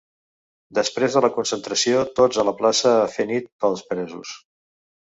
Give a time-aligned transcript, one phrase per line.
[0.77, 4.35] Després de la concentració tots a la plaça a fer nit pels presos.